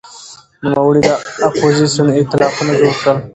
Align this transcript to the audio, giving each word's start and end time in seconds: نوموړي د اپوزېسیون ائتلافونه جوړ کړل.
نوموړي 0.63 1.01
د 1.07 1.09
اپوزېسیون 1.47 2.07
ائتلافونه 2.13 2.71
جوړ 2.79 2.93
کړل. 3.01 3.17